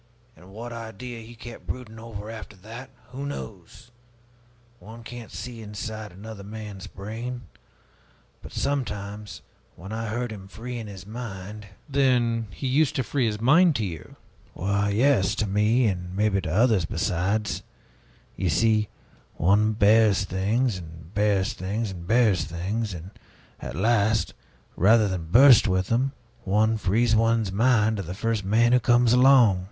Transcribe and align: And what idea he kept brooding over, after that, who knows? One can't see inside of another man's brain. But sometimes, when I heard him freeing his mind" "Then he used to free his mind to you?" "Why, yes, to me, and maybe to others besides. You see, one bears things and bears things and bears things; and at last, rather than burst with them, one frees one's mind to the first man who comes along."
And 0.35 0.49
what 0.49 0.73
idea 0.73 1.21
he 1.21 1.35
kept 1.35 1.67
brooding 1.67 1.99
over, 1.99 2.31
after 2.31 2.55
that, 2.55 2.89
who 3.11 3.23
knows? 3.23 3.91
One 4.79 5.03
can't 5.03 5.29
see 5.29 5.61
inside 5.61 6.11
of 6.11 6.17
another 6.17 6.43
man's 6.43 6.87
brain. 6.87 7.41
But 8.41 8.51
sometimes, 8.51 9.43
when 9.75 9.91
I 9.93 10.07
heard 10.07 10.31
him 10.31 10.47
freeing 10.47 10.87
his 10.87 11.05
mind" 11.05 11.67
"Then 11.87 12.47
he 12.49 12.65
used 12.65 12.95
to 12.95 13.03
free 13.03 13.27
his 13.27 13.39
mind 13.39 13.75
to 13.75 13.85
you?" 13.85 14.15
"Why, 14.55 14.89
yes, 14.89 15.35
to 15.35 15.45
me, 15.45 15.85
and 15.85 16.15
maybe 16.15 16.41
to 16.41 16.51
others 16.51 16.85
besides. 16.85 17.61
You 18.35 18.49
see, 18.49 18.89
one 19.35 19.73
bears 19.73 20.25
things 20.25 20.79
and 20.79 21.13
bears 21.13 21.53
things 21.53 21.91
and 21.91 22.07
bears 22.07 22.43
things; 22.45 22.95
and 22.95 23.11
at 23.59 23.75
last, 23.75 24.33
rather 24.75 25.07
than 25.07 25.25
burst 25.29 25.67
with 25.67 25.89
them, 25.89 26.13
one 26.43 26.79
frees 26.79 27.15
one's 27.15 27.51
mind 27.51 27.97
to 27.97 28.01
the 28.01 28.15
first 28.15 28.43
man 28.43 28.71
who 28.73 28.79
comes 28.79 29.13
along." 29.13 29.59